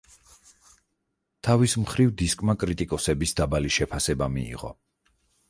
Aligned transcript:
თავის 1.47 1.75
მხრივ, 1.81 2.09
დისკმა 2.23 2.57
კრიტიკოსების 2.65 3.35
დაბალი 3.43 3.75
შეფასება 3.77 4.33
მიიღო. 4.39 4.75